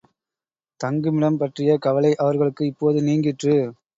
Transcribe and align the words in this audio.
தங்குமிடம் 0.79 1.37
பற்றிய 1.37 1.77
கவலை 1.77 2.11
அவர்களுக்கு 2.15 2.65
இப்போது 2.65 3.01
நீங்கிற்று. 3.01 3.55